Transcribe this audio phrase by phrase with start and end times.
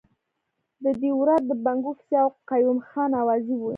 [0.83, 3.69] د دیراوت د بنګو کیسې او قیوم خان اوازې وې.